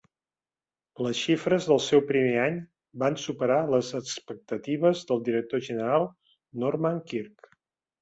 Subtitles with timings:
[1.05, 2.57] Les xifres del seu primer any
[3.05, 6.13] van superar les expectatives del director general
[6.67, 7.57] Norman Quirk.